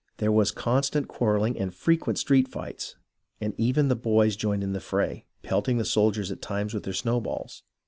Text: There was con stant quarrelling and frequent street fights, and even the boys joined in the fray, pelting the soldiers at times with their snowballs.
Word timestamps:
There 0.17 0.31
was 0.31 0.49
con 0.49 0.81
stant 0.81 1.07
quarrelling 1.07 1.59
and 1.59 1.71
frequent 1.71 2.17
street 2.17 2.47
fights, 2.47 2.95
and 3.39 3.53
even 3.59 3.87
the 3.87 3.95
boys 3.95 4.35
joined 4.35 4.63
in 4.63 4.73
the 4.73 4.79
fray, 4.79 5.25
pelting 5.43 5.77
the 5.77 5.85
soldiers 5.85 6.31
at 6.31 6.41
times 6.41 6.73
with 6.73 6.85
their 6.85 6.91
snowballs. 6.93 7.61